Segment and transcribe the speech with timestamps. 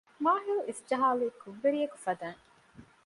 [0.23, 2.41] މާހިލް އިސްޖަހާލީ ކުށްވެރިއަކު ފަދައިން